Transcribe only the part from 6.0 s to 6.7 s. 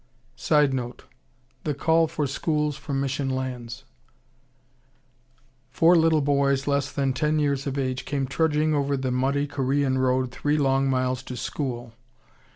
boys